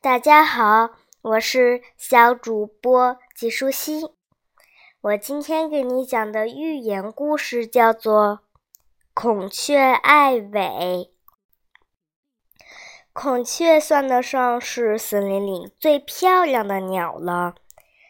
[0.00, 0.90] 大家好，
[1.22, 4.08] 我是小主播季舒心。
[5.00, 8.36] 我今天给你讲的寓言故事叫做
[9.12, 10.50] 《孔雀爱尾》。
[13.12, 17.56] 孔雀算得上是森林里最漂亮的鸟了，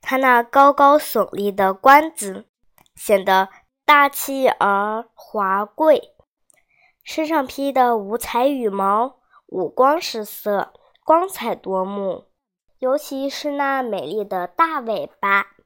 [0.00, 2.46] 它那高高耸立的冠子
[2.94, 3.48] 显得
[3.84, 6.14] 大气而华贵，
[7.02, 10.72] 身上披的五彩羽毛五光十色。
[11.04, 12.26] 光彩夺目，
[12.78, 15.56] 尤其是那美丽的大尾巴，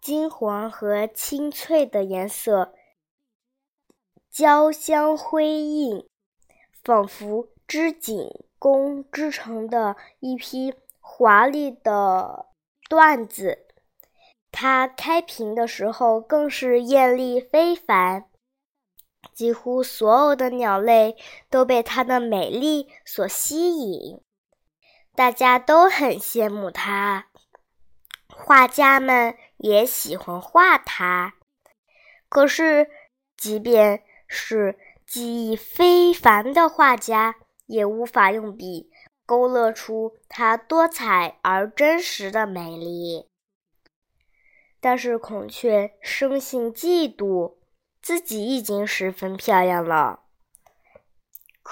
[0.00, 2.74] 金黄和青翠的颜色
[4.28, 6.08] 交相辉映，
[6.82, 12.46] 仿佛织锦工织成的一匹华丽的
[12.90, 13.68] 缎子。
[14.50, 18.28] 它开屏的时候更是艳丽非凡，
[19.32, 21.16] 几乎所有的鸟类
[21.48, 24.20] 都被它的美丽所吸引。
[25.16, 27.28] 大家都很羡慕它，
[28.28, 31.36] 画家们也喜欢画它。
[32.28, 32.90] 可是，
[33.34, 38.90] 即便是技艺非凡的画家，也无法用笔
[39.24, 43.30] 勾勒出它多彩而真实的美丽。
[44.80, 47.54] 但是，孔雀生性嫉妒，
[48.02, 50.25] 自己已经十分漂亮了。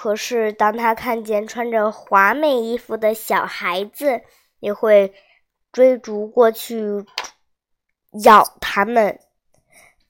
[0.05, 4.21] 可是，当他看见穿着华美衣服的小孩子，
[4.61, 5.15] 也会
[5.73, 7.07] 追逐过去
[8.23, 9.19] 咬他们，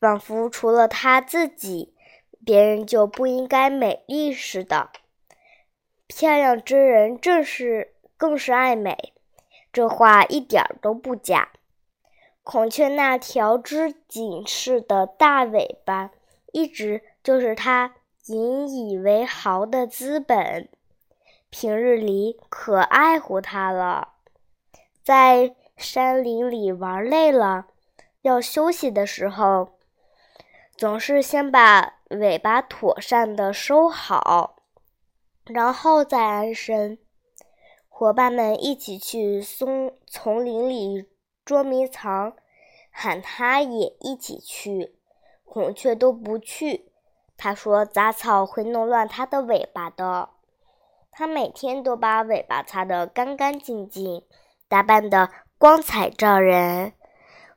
[0.01, 1.95] 仿佛除了他自己，
[2.45, 4.91] 别人就不应该美丽似的。
[6.08, 9.12] 漂亮之人正是更是爱美，
[9.73, 11.53] 这话一点都不假。
[12.42, 16.11] 孔雀那条织锦似的大尾巴，
[16.53, 17.95] 一直就是它。
[18.27, 20.70] 引以为豪的资本，
[21.50, 24.14] 平日里可爱护它了。
[25.03, 27.67] 在山林里玩累了，
[28.22, 29.78] 要休息的时候，
[30.74, 34.56] 总是先把尾巴妥善的收好，
[35.45, 36.96] 然后再安身。
[37.91, 41.11] 伙伴们一起去松丛林里
[41.45, 42.35] 捉迷藏，
[42.91, 44.96] 喊它也一起去，
[45.45, 46.91] 孔雀都不去。
[47.44, 50.30] 他说：“杂草会弄乱它的尾巴的。”
[51.12, 54.22] 他每天都把尾巴擦得干干净净，
[54.66, 55.28] 打扮得
[55.58, 56.94] 光彩照人，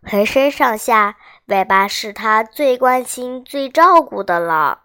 [0.03, 1.15] 浑身上下
[1.45, 4.81] 尾巴是他最关心、最照顾的了。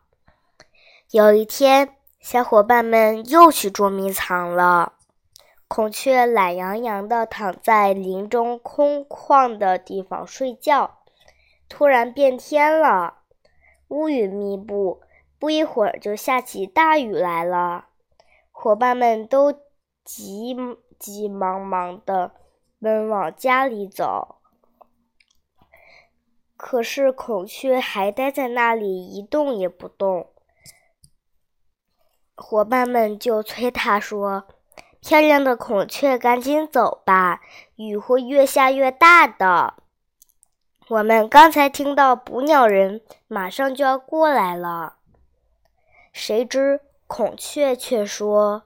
[1.10, 4.92] 有一天，小伙伴们又去捉迷藏了。
[5.66, 10.98] 孔雀懒洋洋地躺在林中空旷的地方睡觉。
[11.69, 13.22] 突然变天了。
[13.92, 15.03] 乌云密布，
[15.38, 17.88] 不一会儿就下起大雨来了。
[18.50, 19.53] 伙伴们都
[20.03, 20.56] 急
[20.98, 22.32] 急忙忙的
[22.81, 24.36] 奔往家里走，
[26.56, 30.28] 可是孔雀还待在那里一动也不动。
[32.34, 34.47] 伙伴们就催他说
[35.02, 37.42] ：“漂亮的孔雀，赶紧走吧，
[37.76, 39.75] 雨会越下越大的。”
[40.92, 44.97] 我们刚才听到捕鸟人马上就要过来了，
[46.12, 48.64] 谁知孔雀却说：“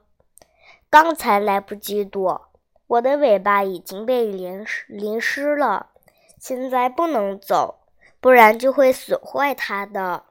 [0.91, 2.49] 刚才来不及躲，
[2.87, 5.91] 我的尾巴已经被淋淋湿了，
[6.37, 7.79] 现在不能走，
[8.19, 10.25] 不然就会损坏它的，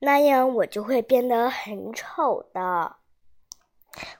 [0.00, 2.96] 那样我就会变得很丑的。”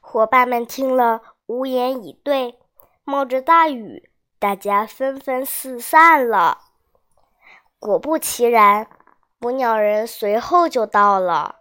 [0.01, 2.59] 伙伴们听了，无言以对。
[3.05, 6.70] 冒着大雨，大家纷纷四散了。
[7.81, 8.87] 果不其然，
[9.39, 11.57] 捕鸟人随后就到了。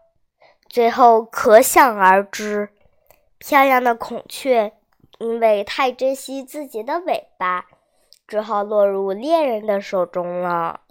[0.67, 2.69] 最后可想而知，
[3.37, 4.73] 漂亮的孔雀
[5.17, 7.67] 因为太珍惜自己的尾巴，
[8.27, 10.81] 只好落入猎人的手中了。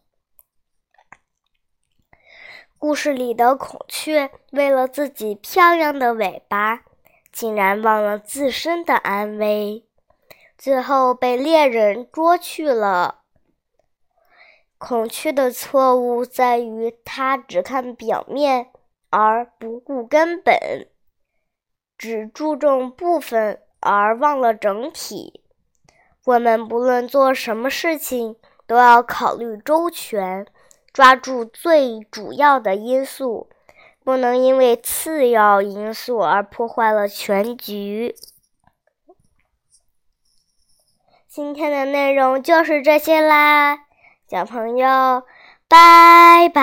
[2.78, 6.84] 故事里的孔雀为了自己漂亮的尾巴，
[7.30, 9.84] 竟然忘了自身的安危，
[10.56, 13.17] 最后被猎人捉去了。
[14.78, 18.70] 孔雀的错误在于，它只看表面
[19.10, 20.88] 而不顾根本，
[21.98, 25.42] 只注重部分而忘了整体。
[26.24, 28.36] 我们不论做什么事情，
[28.68, 30.46] 都要考虑周全，
[30.92, 33.50] 抓住最主要的因素，
[34.04, 38.14] 不能因为次要因素而破坏了全局。
[41.26, 43.87] 今天的内容就是这些啦。
[44.28, 45.22] 小朋友，
[45.68, 46.62] 拜拜。